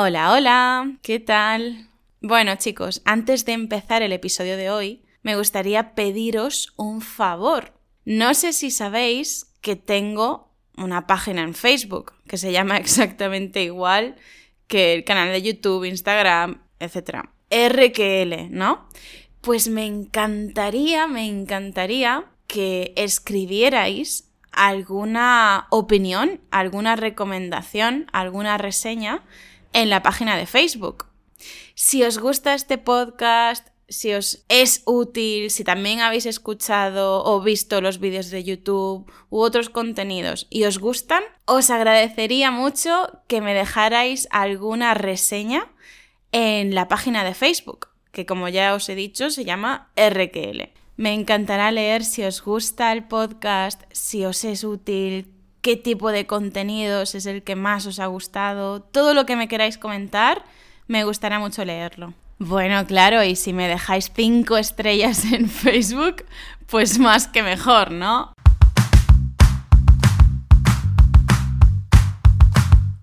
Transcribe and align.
Hola, 0.00 0.32
hola, 0.32 0.92
¿qué 1.02 1.18
tal? 1.18 1.88
Bueno 2.20 2.54
chicos, 2.54 3.02
antes 3.04 3.44
de 3.44 3.50
empezar 3.50 4.00
el 4.00 4.12
episodio 4.12 4.56
de 4.56 4.70
hoy, 4.70 5.02
me 5.24 5.34
gustaría 5.34 5.96
pediros 5.96 6.72
un 6.76 7.00
favor. 7.00 7.72
No 8.04 8.32
sé 8.34 8.52
si 8.52 8.70
sabéis 8.70 9.52
que 9.60 9.74
tengo 9.74 10.52
una 10.76 11.08
página 11.08 11.42
en 11.42 11.52
Facebook 11.52 12.12
que 12.28 12.36
se 12.36 12.52
llama 12.52 12.76
exactamente 12.76 13.64
igual 13.64 14.14
que 14.68 14.94
el 14.94 15.02
canal 15.02 15.32
de 15.32 15.42
YouTube, 15.42 15.82
Instagram, 15.82 16.62
etc. 16.78 17.24
RQL, 17.50 18.52
¿no? 18.56 18.88
Pues 19.40 19.68
me 19.68 19.84
encantaría, 19.84 21.08
me 21.08 21.26
encantaría 21.26 22.24
que 22.46 22.92
escribierais 22.94 24.30
alguna 24.52 25.66
opinión, 25.70 26.40
alguna 26.52 26.94
recomendación, 26.94 28.06
alguna 28.12 28.58
reseña 28.58 29.24
en 29.72 29.90
la 29.90 30.02
página 30.02 30.36
de 30.36 30.46
Facebook. 30.46 31.06
Si 31.74 32.02
os 32.02 32.18
gusta 32.18 32.54
este 32.54 32.78
podcast, 32.78 33.68
si 33.88 34.12
os 34.12 34.44
es 34.48 34.82
útil, 34.84 35.50
si 35.50 35.64
también 35.64 36.00
habéis 36.00 36.26
escuchado 36.26 37.24
o 37.24 37.40
visto 37.40 37.80
los 37.80 37.98
vídeos 37.98 38.30
de 38.30 38.44
YouTube 38.44 39.10
u 39.30 39.38
otros 39.40 39.70
contenidos 39.70 40.46
y 40.50 40.64
os 40.64 40.78
gustan, 40.78 41.22
os 41.46 41.70
agradecería 41.70 42.50
mucho 42.50 43.22
que 43.26 43.40
me 43.40 43.54
dejarais 43.54 44.28
alguna 44.30 44.94
reseña 44.94 45.68
en 46.32 46.74
la 46.74 46.88
página 46.88 47.24
de 47.24 47.34
Facebook, 47.34 47.88
que 48.12 48.26
como 48.26 48.48
ya 48.48 48.74
os 48.74 48.88
he 48.88 48.94
dicho 48.94 49.30
se 49.30 49.44
llama 49.44 49.90
RQL. 49.96 50.70
Me 50.96 51.14
encantará 51.14 51.70
leer 51.70 52.04
si 52.04 52.24
os 52.24 52.42
gusta 52.42 52.92
el 52.92 53.04
podcast, 53.04 53.82
si 53.92 54.24
os 54.24 54.44
es 54.44 54.64
útil, 54.64 55.32
qué 55.60 55.76
tipo 55.76 56.10
de 56.10 56.26
contenidos 56.26 57.14
es 57.14 57.26
el 57.26 57.42
que 57.42 57.56
más 57.56 57.86
os 57.86 57.98
ha 57.98 58.06
gustado, 58.06 58.80
todo 58.80 59.14
lo 59.14 59.26
que 59.26 59.36
me 59.36 59.48
queráis 59.48 59.78
comentar, 59.78 60.44
me 60.86 61.04
gustará 61.04 61.38
mucho 61.38 61.64
leerlo. 61.64 62.14
Bueno, 62.38 62.86
claro, 62.86 63.24
y 63.24 63.34
si 63.34 63.52
me 63.52 63.66
dejáis 63.66 64.12
cinco 64.14 64.56
estrellas 64.56 65.24
en 65.24 65.48
Facebook, 65.48 66.24
pues 66.66 66.98
más 66.98 67.26
que 67.26 67.42
mejor, 67.42 67.90
¿no? 67.90 68.32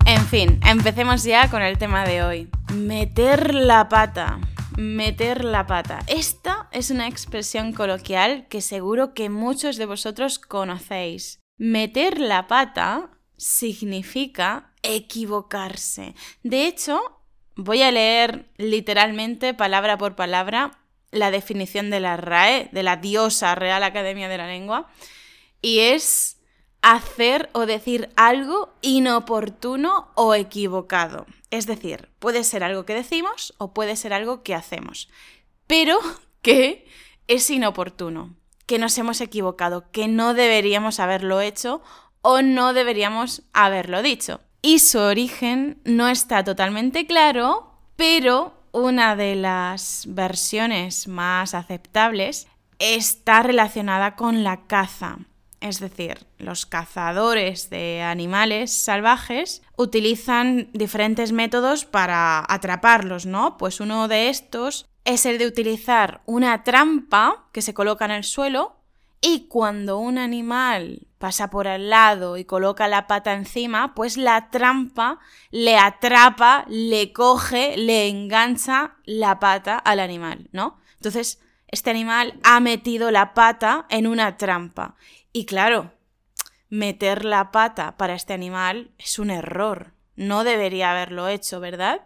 En 0.05 0.25
fin, 0.27 0.59
empecemos 0.65 1.23
ya 1.23 1.49
con 1.49 1.61
el 1.61 1.77
tema 1.77 2.05
de 2.05 2.23
hoy. 2.23 2.49
Meter 2.73 3.53
la 3.53 3.89
pata. 3.89 4.39
Meter 4.77 5.43
la 5.43 5.65
pata. 5.65 5.99
Esta 6.07 6.67
es 6.71 6.91
una 6.91 7.07
expresión 7.07 7.73
coloquial 7.73 8.45
que 8.47 8.61
seguro 8.61 9.13
que 9.13 9.29
muchos 9.29 9.77
de 9.77 9.85
vosotros 9.85 10.37
conocéis. 10.37 11.39
Meter 11.57 12.19
la 12.19 12.47
pata 12.47 13.11
significa 13.37 14.73
equivocarse. 14.81 16.15
De 16.43 16.67
hecho, 16.67 17.15
Voy 17.55 17.81
a 17.83 17.91
leer 17.91 18.49
literalmente, 18.57 19.53
palabra 19.53 19.97
por 19.97 20.15
palabra, 20.15 20.77
la 21.11 21.31
definición 21.31 21.89
de 21.89 22.01
la 22.01 22.17
RAE, 22.17 22.69
de 22.73 22.83
la 22.83 22.97
diosa 22.97 23.55
Real 23.55 23.81
Academia 23.83 24.27
de 24.27 24.37
la 24.37 24.47
Lengua, 24.47 24.89
y 25.61 25.79
es 25.79 26.37
hacer 26.81 27.49
o 27.53 27.65
decir 27.65 28.09
algo 28.17 28.73
inoportuno 28.81 30.11
o 30.15 30.35
equivocado. 30.35 31.25
Es 31.49 31.65
decir, 31.65 32.09
puede 32.19 32.43
ser 32.43 32.61
algo 32.61 32.85
que 32.85 32.93
decimos 32.93 33.53
o 33.57 33.73
puede 33.73 33.95
ser 33.95 34.11
algo 34.11 34.43
que 34.43 34.53
hacemos, 34.53 35.07
pero 35.65 35.97
que 36.41 36.85
es 37.27 37.49
inoportuno, 37.49 38.35
que 38.65 38.79
nos 38.79 38.97
hemos 38.97 39.21
equivocado, 39.21 39.91
que 39.91 40.07
no 40.07 40.33
deberíamos 40.33 40.99
haberlo 40.99 41.41
hecho 41.41 41.81
o 42.21 42.41
no 42.41 42.73
deberíamos 42.73 43.43
haberlo 43.53 44.01
dicho 44.01 44.41
y 44.65 44.79
su 44.79 44.97
origen 44.97 45.79
no 45.83 46.07
está 46.07 46.43
totalmente 46.43 47.05
claro, 47.05 47.71
pero 47.95 48.51
una 48.71 49.15
de 49.15 49.35
las 49.35 50.05
versiones 50.07 51.07
más 51.07 51.53
aceptables 51.53 52.47
está 52.79 53.43
relacionada 53.43 54.15
con 54.15 54.43
la 54.43 54.65
caza. 54.65 55.19
Es 55.61 55.79
decir, 55.79 56.25
los 56.39 56.65
cazadores 56.65 57.69
de 57.69 58.01
animales 58.01 58.73
salvajes 58.73 59.61
utilizan 59.77 60.71
diferentes 60.73 61.31
métodos 61.31 61.85
para 61.85 62.43
atraparlos, 62.49 63.27
¿no? 63.27 63.57
Pues 63.59 63.79
uno 63.79 64.07
de 64.07 64.29
estos 64.29 64.87
es 65.05 65.25
el 65.25 65.37
de 65.37 65.47
utilizar 65.47 66.21
una 66.25 66.63
trampa 66.63 67.47
que 67.51 67.61
se 67.61 67.73
coloca 67.73 68.05
en 68.05 68.11
el 68.11 68.23
suelo 68.23 68.75
y 69.21 69.47
cuando 69.47 69.97
un 69.97 70.17
animal 70.17 71.07
pasa 71.17 71.49
por 71.49 71.67
al 71.67 71.89
lado 71.89 72.37
y 72.37 72.45
coloca 72.45 72.87
la 72.87 73.07
pata 73.07 73.33
encima, 73.33 73.95
pues 73.95 74.17
la 74.17 74.49
trampa 74.49 75.19
le 75.51 75.77
atrapa, 75.77 76.65
le 76.67 77.13
coge, 77.13 77.77
le 77.77 78.07
engancha 78.07 78.95
la 79.05 79.39
pata 79.39 79.77
al 79.77 79.99
animal, 79.99 80.49
¿no? 80.51 80.79
Entonces, 80.95 81.39
este 81.67 81.89
animal 81.89 82.39
ha 82.43 82.59
metido 82.59 83.09
la 83.09 83.33
pata 83.33 83.85
en 83.89 84.05
una 84.05 84.37
trampa. 84.37 84.95
Y 85.33 85.45
claro, 85.45 85.91
meter 86.69 87.25
la 87.25 87.51
pata 87.51 87.97
para 87.97 88.13
este 88.13 88.33
animal 88.33 88.91
es 88.97 89.17
un 89.17 89.31
error. 89.31 89.93
No 90.15 90.43
debería 90.43 90.91
haberlo 90.91 91.27
hecho, 91.27 91.59
¿verdad? 91.59 92.01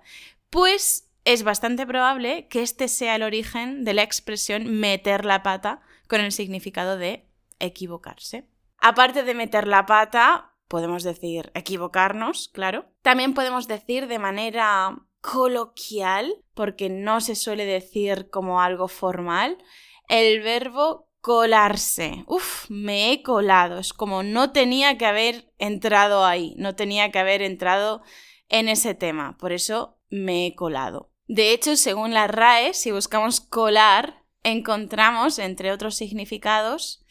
Pues 0.50 1.09
es 1.34 1.44
bastante 1.44 1.86
probable 1.86 2.48
que 2.48 2.64
este 2.64 2.88
sea 2.88 3.16
el 3.16 3.22
origen 3.22 3.84
de 3.84 3.94
la 3.94 4.02
expresión 4.02 4.66
meter 4.66 5.26
la 5.26 5.44
pata 5.44 5.82
con 6.08 6.22
el 6.22 6.32
significado 6.32 6.98
de 6.98 7.30
equivocarse. 7.60 8.50
Aparte 8.80 9.22
de 9.22 9.36
meter 9.36 9.68
la 9.68 9.86
pata, 9.86 10.56
podemos 10.68 11.04
decir 11.04 11.52
equivocarnos, 11.54 12.50
claro. 12.50 12.88
También 13.04 13.36
podemos 13.36 13.68
decir 13.68 14.08
de 14.08 14.18
manera 14.18 15.06
coloquial, 15.22 16.34
porque 16.56 16.90
no 16.90 17.22
se 17.22 17.36
suele 17.36 17.66
decir 17.66 18.32
como 18.32 18.62
algo 18.62 18.88
formal, 18.88 19.60
el 20.08 20.42
verbo 20.42 21.10
colarse. 21.22 22.24
Uf, 22.26 22.68
me 22.72 23.12
he 23.12 23.22
colado. 23.22 23.78
Es 23.78 23.94
como 23.94 24.24
no 24.24 24.52
tenía 24.52 24.98
que 24.98 25.06
haber 25.06 25.54
entrado 25.60 26.26
ahí, 26.26 26.56
no 26.58 26.76
tenía 26.76 27.12
que 27.12 27.20
haber 27.20 27.44
entrado 27.44 28.02
en 28.48 28.68
ese 28.68 28.96
tema. 28.96 29.38
Por 29.38 29.52
eso 29.52 30.00
me 30.10 30.48
he 30.48 30.56
colado. 30.56 31.09
De 31.30 31.52
hecho, 31.52 31.76
según 31.76 32.12
la 32.16 32.26
RAE, 32.26 32.74
si 32.74 32.92
buscamos 32.92 33.40
colar, 33.40 34.26
encontramos, 34.42 35.38
entre 35.38 35.72
otros 35.72 35.96
significados, 35.96 37.06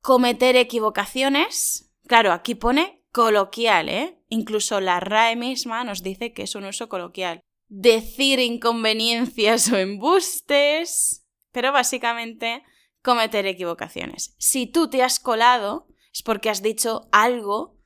cometer 0.00 0.54
equivocaciones. 0.54 1.92
Claro, 2.06 2.32
aquí 2.32 2.54
pone 2.54 3.04
coloquial, 3.10 3.88
¿eh? 3.88 4.22
Incluso 4.28 4.80
la 4.80 5.00
RAE 5.00 5.34
misma 5.34 5.82
nos 5.82 6.04
dice 6.04 6.32
que 6.32 6.44
es 6.44 6.54
un 6.54 6.66
uso 6.66 6.88
coloquial. 6.88 7.40
Decir 7.66 8.38
inconveniencias 8.38 9.72
o 9.72 9.76
embustes. 9.76 11.26
Pero 11.50 11.72
básicamente 11.72 12.62
cometer 13.02 13.44
equivocaciones. 13.44 14.36
Si 14.38 14.68
tú 14.68 14.88
te 14.88 15.02
has 15.02 15.18
colado, 15.18 15.88
es 16.14 16.22
porque 16.22 16.48
has 16.48 16.62
dicho 16.62 17.08
algo 17.10 17.77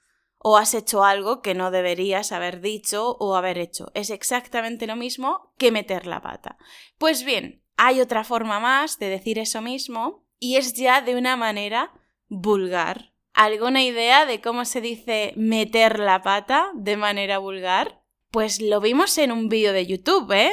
o 0.44 0.56
has 0.56 0.74
hecho 0.74 1.04
algo 1.04 1.40
que 1.40 1.54
no 1.54 1.70
deberías 1.70 2.32
haber 2.32 2.60
dicho 2.60 3.16
o 3.20 3.36
haber 3.36 3.58
hecho. 3.58 3.92
Es 3.94 4.10
exactamente 4.10 4.86
lo 4.86 4.96
mismo 4.96 5.54
que 5.56 5.70
meter 5.70 6.06
la 6.06 6.20
pata. 6.20 6.58
Pues 6.98 7.24
bien, 7.24 7.62
hay 7.76 8.00
otra 8.00 8.24
forma 8.24 8.58
más 8.58 8.98
de 8.98 9.08
decir 9.08 9.38
eso 9.38 9.62
mismo 9.62 10.26
y 10.40 10.56
es 10.56 10.74
ya 10.74 11.00
de 11.00 11.14
una 11.16 11.36
manera 11.36 11.92
vulgar. 12.28 13.12
¿Alguna 13.34 13.82
idea 13.84 14.26
de 14.26 14.40
cómo 14.40 14.64
se 14.64 14.80
dice 14.80 15.32
meter 15.36 16.00
la 16.00 16.22
pata 16.22 16.70
de 16.74 16.96
manera 16.96 17.38
vulgar? 17.38 18.02
Pues 18.30 18.60
lo 18.60 18.80
vimos 18.80 19.16
en 19.18 19.30
un 19.30 19.48
vídeo 19.48 19.72
de 19.72 19.86
YouTube, 19.86 20.32
¿eh? 20.32 20.52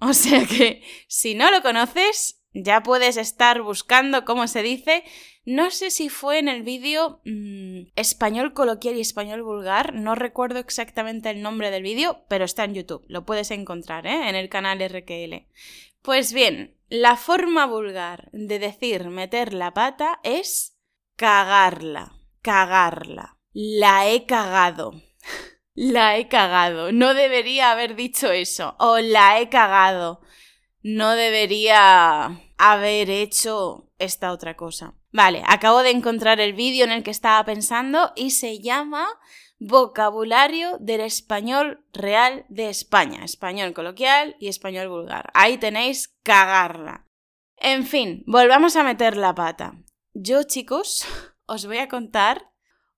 O 0.00 0.12
sea 0.12 0.46
que 0.46 0.82
si 1.08 1.34
no 1.34 1.50
lo 1.50 1.62
conoces, 1.62 2.39
ya 2.52 2.82
puedes 2.82 3.16
estar 3.16 3.62
buscando 3.62 4.24
cómo 4.24 4.46
se 4.46 4.62
dice. 4.62 5.04
No 5.44 5.70
sé 5.70 5.90
si 5.90 6.08
fue 6.08 6.38
en 6.38 6.48
el 6.48 6.62
vídeo 6.62 7.20
mm, 7.24 7.92
español 7.96 8.52
coloquial 8.52 8.96
y 8.96 9.00
español 9.00 9.42
vulgar, 9.42 9.94
no 9.94 10.14
recuerdo 10.14 10.58
exactamente 10.58 11.30
el 11.30 11.42
nombre 11.42 11.70
del 11.70 11.82
vídeo, 11.82 12.24
pero 12.28 12.44
está 12.44 12.64
en 12.64 12.74
YouTube, 12.74 13.04
lo 13.08 13.24
puedes 13.24 13.50
encontrar 13.50 14.06
¿eh? 14.06 14.28
en 14.28 14.36
el 14.36 14.48
canal 14.48 14.80
RQL. 14.80 15.46
Pues 16.02 16.32
bien, 16.32 16.76
la 16.88 17.16
forma 17.16 17.66
vulgar 17.66 18.30
de 18.32 18.58
decir 18.58 19.08
meter 19.08 19.54
la 19.54 19.72
pata 19.72 20.20
es 20.22 20.76
cagarla, 21.16 22.14
cagarla. 22.42 23.38
La 23.52 24.08
he 24.08 24.26
cagado. 24.26 24.92
La 25.74 26.18
he 26.18 26.28
cagado. 26.28 26.92
No 26.92 27.14
debería 27.14 27.70
haber 27.70 27.94
dicho 27.94 28.30
eso. 28.30 28.76
O 28.78 28.98
la 28.98 29.40
he 29.40 29.48
cagado. 29.48 30.20
No 30.82 31.14
debería 31.14 32.40
haber 32.56 33.10
hecho 33.10 33.90
esta 33.98 34.32
otra 34.32 34.56
cosa. 34.56 34.94
Vale, 35.12 35.42
acabo 35.46 35.82
de 35.82 35.90
encontrar 35.90 36.40
el 36.40 36.52
vídeo 36.52 36.84
en 36.84 36.92
el 36.92 37.02
que 37.02 37.10
estaba 37.10 37.44
pensando 37.44 38.12
y 38.16 38.30
se 38.30 38.60
llama 38.60 39.06
Vocabulario 39.58 40.78
del 40.78 41.02
español 41.02 41.84
real 41.92 42.46
de 42.48 42.70
España, 42.70 43.24
español 43.24 43.74
coloquial 43.74 44.36
y 44.38 44.48
español 44.48 44.88
vulgar. 44.88 45.30
Ahí 45.34 45.58
tenéis 45.58 46.16
cagarla. 46.22 47.06
En 47.56 47.86
fin, 47.86 48.22
volvamos 48.26 48.76
a 48.76 48.84
meter 48.84 49.18
la 49.18 49.34
pata. 49.34 49.74
Yo, 50.14 50.44
chicos, 50.44 51.04
os 51.46 51.66
voy 51.66 51.78
a 51.78 51.88
contar 51.88 52.50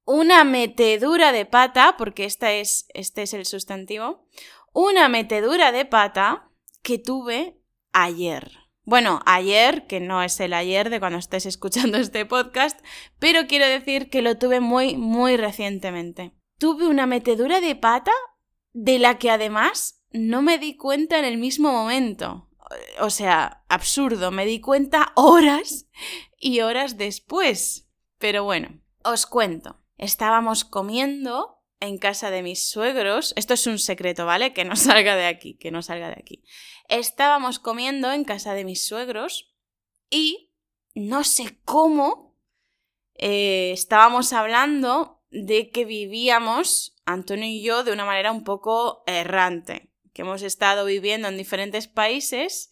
una 0.04 0.44
metedura 0.44 1.32
de 1.32 1.46
pata, 1.46 1.96
porque 1.96 2.24
esta 2.24 2.52
es, 2.52 2.86
este 2.94 3.22
es 3.22 3.34
el 3.34 3.46
sustantivo, 3.46 4.28
una 4.72 5.08
metedura 5.08 5.72
de 5.72 5.84
pata 5.84 6.48
que 6.82 6.98
tuve 6.98 7.61
ayer. 7.92 8.62
Bueno, 8.84 9.20
ayer, 9.26 9.86
que 9.86 10.00
no 10.00 10.22
es 10.22 10.40
el 10.40 10.52
ayer 10.52 10.90
de 10.90 10.98
cuando 10.98 11.18
estés 11.18 11.46
escuchando 11.46 11.98
este 11.98 12.26
podcast, 12.26 12.80
pero 13.18 13.46
quiero 13.46 13.66
decir 13.66 14.10
que 14.10 14.22
lo 14.22 14.38
tuve 14.38 14.60
muy, 14.60 14.96
muy 14.96 15.36
recientemente. 15.36 16.32
Tuve 16.58 16.88
una 16.88 17.06
metedura 17.06 17.60
de 17.60 17.76
pata 17.76 18.12
de 18.72 18.98
la 18.98 19.18
que 19.18 19.30
además 19.30 20.02
no 20.10 20.42
me 20.42 20.58
di 20.58 20.76
cuenta 20.76 21.18
en 21.18 21.24
el 21.24 21.38
mismo 21.38 21.70
momento. 21.70 22.48
O 23.00 23.10
sea, 23.10 23.64
absurdo, 23.68 24.30
me 24.30 24.46
di 24.46 24.60
cuenta 24.60 25.12
horas 25.14 25.86
y 26.38 26.60
horas 26.60 26.96
después. 26.96 27.88
Pero 28.18 28.44
bueno, 28.44 28.80
os 29.04 29.26
cuento. 29.26 29.78
Estábamos 29.96 30.64
comiendo 30.64 31.61
en 31.82 31.98
casa 31.98 32.30
de 32.30 32.42
mis 32.42 32.70
suegros. 32.70 33.34
Esto 33.36 33.54
es 33.54 33.66
un 33.66 33.78
secreto, 33.78 34.24
¿vale? 34.24 34.52
Que 34.52 34.64
no 34.64 34.76
salga 34.76 35.16
de 35.16 35.26
aquí, 35.26 35.54
que 35.54 35.70
no 35.70 35.82
salga 35.82 36.08
de 36.08 36.16
aquí. 36.18 36.44
Estábamos 36.88 37.58
comiendo 37.58 38.12
en 38.12 38.24
casa 38.24 38.54
de 38.54 38.64
mis 38.64 38.86
suegros 38.86 39.54
y 40.08 40.52
no 40.94 41.24
sé 41.24 41.58
cómo 41.64 42.38
eh, 43.14 43.72
estábamos 43.72 44.32
hablando 44.32 45.22
de 45.30 45.70
que 45.70 45.84
vivíamos, 45.84 46.94
Antonio 47.04 47.48
y 47.48 47.62
yo, 47.62 47.82
de 47.82 47.92
una 47.92 48.04
manera 48.04 48.30
un 48.30 48.44
poco 48.44 49.02
errante, 49.06 49.90
que 50.12 50.22
hemos 50.22 50.42
estado 50.42 50.84
viviendo 50.84 51.28
en 51.28 51.36
diferentes 51.36 51.88
países 51.88 52.70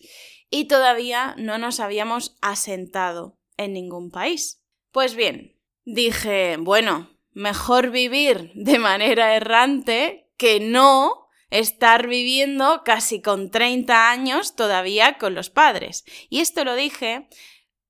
y 0.51 0.67
todavía 0.67 1.35
no 1.39 1.59
nos 1.59 1.81
habíamos 1.81 2.37
asentado 2.43 3.39
en 3.57 3.73
ningún 3.73 4.11
país. 4.11 4.63
Pues 4.93 5.15
bien, 5.15 5.59
dije, 5.85 6.59
bueno, 6.59 7.09
mejor 7.41 7.91
vivir 7.91 8.53
de 8.55 8.79
manera 8.79 9.35
errante 9.35 10.31
que 10.37 10.61
no 10.61 11.27
estar 11.51 12.07
viviendo 12.07 12.83
casi 12.85 13.21
con 13.21 13.51
30 13.51 14.11
años 14.11 14.55
todavía 14.55 15.19
con 15.19 15.35
los 15.35 15.51
padres. 15.51 16.05
Y 16.29 16.41
esto 16.41 16.65
lo 16.65 16.75
dije 16.75 17.29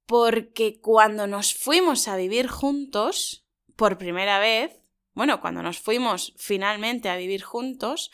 porque 0.06 0.81
cuando 0.81 1.26
nos 1.26 1.55
fuimos 1.55 2.08
a 2.08 2.17
vivir 2.17 2.49
juntos, 2.49 3.47
por 3.76 3.99
primera 3.99 4.38
vez, 4.38 4.81
bueno, 5.14 5.41
cuando 5.41 5.62
nos 5.62 5.79
fuimos 5.79 6.35
finalmente 6.37 7.08
a 7.08 7.17
vivir 7.17 7.43
juntos, 7.43 8.11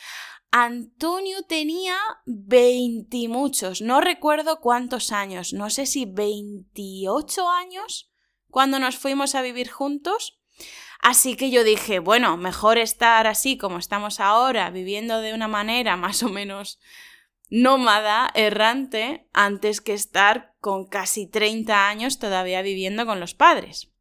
Antonio 0.50 1.42
tenía 1.42 1.96
20 2.26 3.28
muchos, 3.28 3.82
no 3.82 4.00
recuerdo 4.00 4.60
cuántos 4.60 5.12
años, 5.12 5.52
no 5.52 5.70
sé 5.70 5.86
si 5.86 6.06
28 6.06 7.48
años 7.48 8.10
cuando 8.48 8.78
nos 8.78 8.96
fuimos 8.96 9.34
a 9.34 9.42
vivir 9.42 9.70
juntos. 9.70 10.38
Así 11.00 11.36
que 11.36 11.50
yo 11.50 11.64
dije, 11.64 11.98
bueno, 11.98 12.36
mejor 12.36 12.78
estar 12.78 13.26
así 13.26 13.56
como 13.56 13.78
estamos 13.78 14.20
ahora, 14.20 14.70
viviendo 14.70 15.20
de 15.20 15.34
una 15.34 15.48
manera 15.48 15.96
más 15.96 16.22
o 16.22 16.28
menos 16.28 16.78
nómada, 17.48 18.30
errante, 18.34 19.28
antes 19.32 19.80
que 19.80 19.94
estar 19.94 20.54
con 20.60 20.86
casi 20.86 21.26
30 21.28 21.88
años 21.88 22.18
todavía 22.18 22.62
viviendo 22.62 23.06
con 23.06 23.20
los 23.20 23.34
padres. 23.34 23.92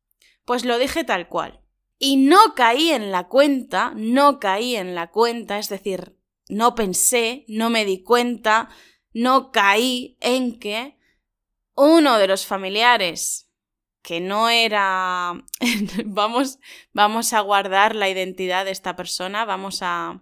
Pues 0.46 0.66
lo 0.66 0.78
dije 0.80 1.04
tal 1.04 1.28
cual. 1.28 1.62
Y 1.98 2.18
no 2.18 2.56
caí 2.56 2.90
en 2.90 3.12
la 3.12 3.28
cuenta, 3.28 3.94
no 3.96 4.40
caí 4.40 4.76
en 4.76 4.96
la 4.96 5.12
cuenta, 5.12 5.60
es 5.60 5.70
decir, 5.70 6.18
no 6.50 6.76
pensé, 6.76 7.46
no 7.48 7.70
me 7.70 7.86
di 7.86 8.04
cuenta, 8.04 8.70
no 9.14 9.52
caí 9.52 10.18
en 10.20 10.60
que 10.60 10.98
uno 11.76 12.18
de 12.18 12.28
los 12.28 12.46
familiares 12.46 13.45
que 14.06 14.22
no 14.22 14.50
era 14.50 15.34
vamos 16.06 16.60
vamos 16.94 17.34
a 17.34 17.40
guardar 17.42 17.96
la 17.96 18.08
identidad 18.08 18.64
de 18.64 18.70
esta 18.70 18.96
persona, 18.96 19.46
vamos 19.46 19.80
a, 19.82 20.22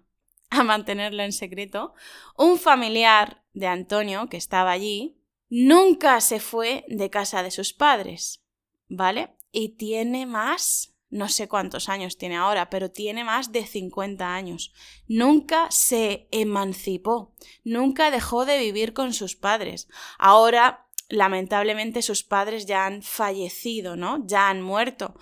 a 0.49 0.63
mantenerla 0.63 1.25
en 1.25 1.33
secreto. 1.33 1.93
Un 2.37 2.57
familiar 2.57 3.43
de 3.53 3.67
Antonio 3.67 4.29
que 4.29 4.37
estaba 4.37 4.71
allí 4.71 5.17
nunca 5.49 6.21
se 6.21 6.39
fue 6.39 6.85
de 6.87 7.09
casa 7.09 7.43
de 7.43 7.51
sus 7.51 7.73
padres, 7.73 8.45
¿vale? 8.87 9.35
Y 9.51 9.75
tiene 9.75 10.25
más, 10.25 10.95
no 11.09 11.27
sé 11.27 11.49
cuántos 11.49 11.89
años 11.89 12.17
tiene 12.17 12.37
ahora, 12.37 12.69
pero 12.69 12.89
tiene 12.89 13.25
más 13.25 13.51
de 13.51 13.65
50 13.65 14.33
años. 14.33 14.71
Nunca 15.09 15.69
se 15.71 16.29
emancipó, 16.31 17.35
nunca 17.65 18.11
dejó 18.11 18.45
de 18.45 18.59
vivir 18.59 18.93
con 18.93 19.11
sus 19.11 19.35
padres. 19.35 19.89
Ahora 20.17 20.87
lamentablemente 21.13 22.01
sus 22.01 22.23
padres 22.23 22.65
ya 22.65 22.85
han 22.85 23.03
fallecido, 23.03 23.95
¿no? 23.95 24.25
Ya 24.25 24.49
han 24.49 24.61
muerto. 24.61 25.15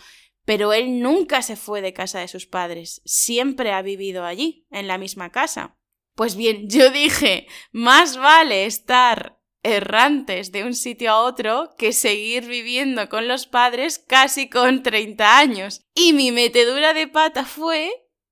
Pero 0.45 0.73
él 0.73 1.01
nunca 1.01 1.41
se 1.41 1.55
fue 1.55 1.81
de 1.81 1.93
casa 1.93 2.19
de 2.19 2.27
sus 2.27 2.47
padres, 2.47 3.01
siempre 3.05 3.73
ha 3.73 3.81
vivido 3.81 4.25
allí, 4.25 4.65
en 4.71 4.88
la 4.88 4.97
misma 4.97 5.31
casa. 5.31 5.77
Pues 6.15 6.35
bien, 6.35 6.69
yo 6.69 6.89
dije, 6.89 7.47
más 7.71 8.17
vale 8.17 8.65
estar 8.65 9.39
errantes 9.63 10.51
de 10.51 10.63
un 10.63 10.73
sitio 10.73 11.11
a 11.11 11.21
otro 11.21 11.75
que 11.77 11.93
seguir 11.93 12.47
viviendo 12.47 13.09
con 13.09 13.27
los 13.27 13.45
padres 13.45 13.99
casi 13.99 14.49
con 14.49 14.81
30 14.81 15.38
años. 15.38 15.85
Y 15.93 16.13
mi 16.13 16.31
metedura 16.31 16.93
de 16.93 17.07
pata 17.07 17.45
fue 17.45 17.91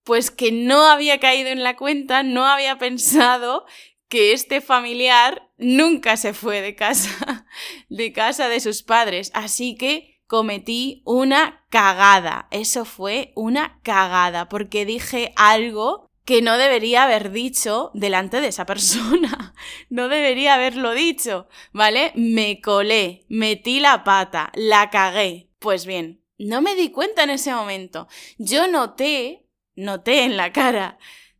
pues 0.09 0.31
que 0.31 0.51
no 0.51 0.87
había 0.87 1.19
caído 1.19 1.49
en 1.49 1.61
la 1.61 1.75
cuenta, 1.75 2.23
no 2.23 2.45
había 2.45 2.77
pensado 2.79 3.65
que 4.09 4.33
este 4.33 4.59
familiar 4.59 5.49
nunca 5.57 6.17
se 6.17 6.33
fue 6.33 6.61
de 6.61 6.75
casa, 6.75 7.45
de 7.89 8.11
casa 8.11 8.49
de 8.49 8.59
sus 8.59 8.83
padres, 8.83 9.31
así 9.33 9.75
que 9.75 10.19
cometí 10.27 11.01
una 11.05 11.65
cagada. 11.69 12.47
Eso 12.51 12.85
fue 12.85 13.31
una 13.35 13.79
cagada, 13.83 14.49
porque 14.49 14.85
dije 14.85 15.31
algo 15.35 16.09
que 16.25 16.41
no 16.41 16.57
debería 16.57 17.03
haber 17.03 17.31
dicho 17.31 17.91
delante 17.93 18.41
de 18.41 18.47
esa 18.49 18.65
persona. 18.65 19.45
No 19.89 20.07
debería 20.07 20.53
haberlo 20.53 20.93
dicho, 20.93 21.49
¿vale? 21.73 22.13
Me 22.15 22.61
colé, 22.61 23.25
metí 23.27 23.81
la 23.81 24.05
pata, 24.05 24.51
la 24.55 24.89
cagué. 24.89 25.49
Pues 25.59 25.85
bien, 25.85 26.23
no 26.37 26.61
me 26.61 26.75
di 26.75 26.91
cuenta 26.91 27.23
en 27.23 27.31
ese 27.31 27.53
momento. 27.53 28.07
Yo 28.37 28.67
noté, 28.67 29.45
noté 29.75 30.23
en 30.23 30.37
la 30.37 30.53
cara 30.53 30.97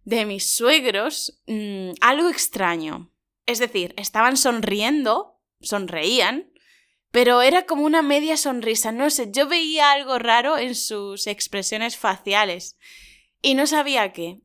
de 0.10 0.26
mis 0.26 0.50
suegros 0.50 1.40
mm, 1.46 1.92
algo 2.02 2.30
extraño. 2.30 3.12
Es 3.46 3.60
decir, 3.60 3.94
estaban 3.98 4.38
sonriendo, 4.38 5.40
sonreían, 5.62 6.52
pero 7.12 7.42
era 7.42 7.66
como 7.66 7.86
una 7.86 8.02
media 8.02 8.36
sonrisa, 8.36 8.92
no 8.92 9.10
sé, 9.10 9.32
yo 9.32 9.48
veía 9.48 9.92
algo 9.92 10.20
raro 10.20 10.58
en 10.58 10.76
sus 10.76 11.28
expresiones 11.28 11.96
faciales 11.98 12.78
y 13.42 13.54
no 13.54 13.68
sabía 13.68 14.12
qué. 14.12 14.42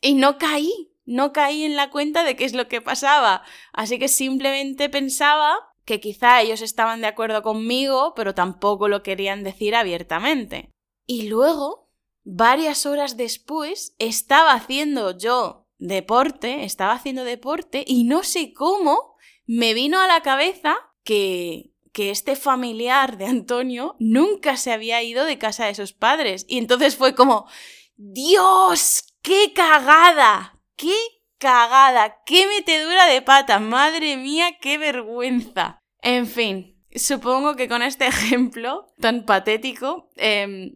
Y 0.00 0.14
no 0.14 0.38
caí, 0.38 0.92
no 1.04 1.32
caí 1.32 1.64
en 1.64 1.76
la 1.76 1.90
cuenta 1.90 2.24
de 2.24 2.36
qué 2.36 2.44
es 2.44 2.54
lo 2.54 2.68
que 2.68 2.80
pasaba, 2.80 3.42
así 3.72 3.98
que 3.98 4.08
simplemente 4.08 4.88
pensaba 4.88 5.54
que 5.84 6.00
quizá 6.00 6.40
ellos 6.40 6.62
estaban 6.62 7.02
de 7.02 7.08
acuerdo 7.08 7.42
conmigo, 7.42 8.14
pero 8.14 8.34
tampoco 8.34 8.88
lo 8.88 9.02
querían 9.02 9.44
decir 9.44 9.74
abiertamente. 9.74 10.70
Y 11.06 11.28
luego 11.28 11.83
varias 12.24 12.86
horas 12.86 13.16
después 13.16 13.94
estaba 13.98 14.52
haciendo 14.52 15.16
yo 15.16 15.68
deporte, 15.78 16.64
estaba 16.64 16.92
haciendo 16.92 17.24
deporte 17.24 17.84
y 17.86 18.04
no 18.04 18.22
sé 18.22 18.52
cómo 18.52 19.16
me 19.46 19.74
vino 19.74 20.00
a 20.00 20.06
la 20.06 20.22
cabeza 20.22 20.76
que 21.04 21.74
que 21.94 22.10
este 22.10 22.34
familiar 22.34 23.16
de 23.16 23.26
Antonio 23.26 23.94
nunca 24.00 24.56
se 24.56 24.72
había 24.72 25.00
ido 25.02 25.24
de 25.24 25.38
casa 25.38 25.66
de 25.66 25.76
sus 25.76 25.92
padres. 25.92 26.44
Y 26.48 26.58
entonces 26.58 26.96
fue 26.96 27.14
como, 27.14 27.46
Dios, 27.94 29.14
qué 29.22 29.52
cagada, 29.54 30.60
qué 30.76 30.96
cagada, 31.38 32.20
qué 32.26 32.48
metedura 32.48 33.06
de 33.06 33.22
pata, 33.22 33.60
madre 33.60 34.16
mía, 34.16 34.58
qué 34.60 34.76
vergüenza. 34.76 35.78
En 36.02 36.26
fin, 36.26 36.84
supongo 36.92 37.54
que 37.54 37.68
con 37.68 37.80
este 37.80 38.06
ejemplo 38.08 38.92
tan 38.98 39.24
patético, 39.24 40.10
eh, 40.16 40.74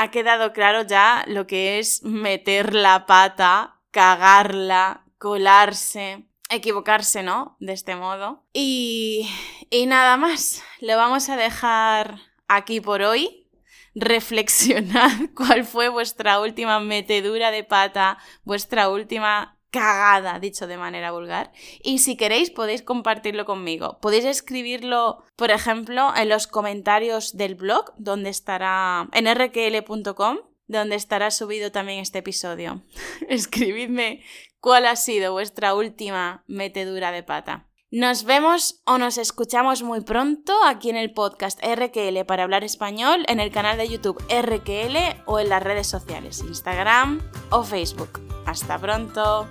ha 0.00 0.10
quedado 0.10 0.54
claro 0.54 0.80
ya 0.82 1.24
lo 1.26 1.46
que 1.46 1.78
es 1.78 2.02
meter 2.02 2.74
la 2.74 3.04
pata, 3.04 3.76
cagarla, 3.90 5.04
colarse, 5.18 6.24
equivocarse, 6.48 7.22
¿no? 7.22 7.58
De 7.60 7.74
este 7.74 7.96
modo. 7.96 8.42
Y, 8.54 9.28
y 9.68 9.84
nada 9.84 10.16
más, 10.16 10.62
lo 10.80 10.96
vamos 10.96 11.28
a 11.28 11.36
dejar 11.36 12.16
aquí 12.48 12.80
por 12.80 13.02
hoy. 13.02 13.46
Reflexionad 13.94 15.12
cuál 15.36 15.66
fue 15.66 15.90
vuestra 15.90 16.40
última 16.40 16.80
metedura 16.80 17.50
de 17.50 17.62
pata, 17.62 18.16
vuestra 18.42 18.88
última 18.88 19.59
cagada, 19.70 20.38
dicho 20.38 20.66
de 20.66 20.76
manera 20.76 21.12
vulgar. 21.12 21.52
Y 21.82 21.98
si 21.98 22.16
queréis 22.16 22.50
podéis 22.50 22.82
compartirlo 22.82 23.44
conmigo. 23.44 23.98
Podéis 24.00 24.24
escribirlo, 24.24 25.24
por 25.36 25.50
ejemplo, 25.50 26.12
en 26.16 26.28
los 26.28 26.46
comentarios 26.46 27.36
del 27.36 27.54
blog, 27.54 27.92
donde 27.96 28.30
estará 28.30 29.08
en 29.12 29.26
rkl.com, 29.26 30.38
donde 30.66 30.96
estará 30.96 31.30
subido 31.30 31.72
también 31.72 32.00
este 32.00 32.18
episodio. 32.18 32.82
Escribidme 33.28 34.22
cuál 34.60 34.86
ha 34.86 34.96
sido 34.96 35.32
vuestra 35.32 35.74
última 35.74 36.44
metedura 36.46 37.12
de 37.12 37.22
pata. 37.22 37.66
Nos 37.92 38.22
vemos 38.22 38.82
o 38.86 38.98
nos 38.98 39.18
escuchamos 39.18 39.82
muy 39.82 40.02
pronto 40.02 40.52
aquí 40.64 40.90
en 40.90 40.96
el 40.96 41.12
podcast 41.12 41.58
RQL 41.60 42.24
para 42.24 42.44
hablar 42.44 42.62
español, 42.62 43.24
en 43.26 43.40
el 43.40 43.50
canal 43.50 43.78
de 43.78 43.88
YouTube 43.88 44.22
RQL 44.30 45.24
o 45.26 45.40
en 45.40 45.48
las 45.48 45.60
redes 45.60 45.88
sociales, 45.88 46.38
Instagram 46.38 47.20
o 47.50 47.64
Facebook. 47.64 48.20
Hasta 48.46 48.78
pronto. 48.78 49.48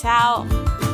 Chao. 0.00 0.87